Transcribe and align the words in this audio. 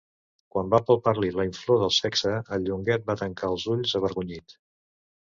Quan 0.53 0.69
va 0.73 0.77
palpar-li 0.85 1.27
la 1.35 1.43
inflor 1.49 1.79
del 1.83 1.93
sexe 1.97 2.31
el 2.57 2.65
Llonguet 2.71 3.05
va 3.11 3.17
tancar 3.21 3.51
els 3.57 3.67
ulls, 3.75 3.95
avergonyit. 4.01 4.57